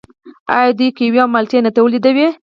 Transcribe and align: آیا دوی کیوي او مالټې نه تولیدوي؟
آیا 0.55 0.71
دوی 0.77 0.89
کیوي 0.97 1.19
او 1.21 1.29
مالټې 1.33 1.57
نه 1.65 1.71
تولیدوي؟ 1.77 2.27